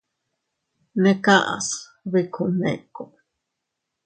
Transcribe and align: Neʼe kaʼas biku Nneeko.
Neʼe 1.01 1.19
kaʼas 1.25 1.67
biku 2.11 2.43
Nneeko. 2.51 3.03